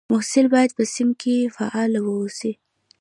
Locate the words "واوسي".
1.99-2.51